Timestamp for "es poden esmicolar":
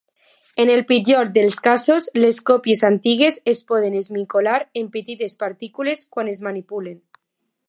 3.55-4.59